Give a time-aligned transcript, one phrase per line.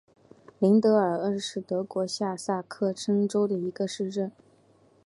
[0.57, 4.31] 林德尔恩是德国下萨克森州的一个市镇。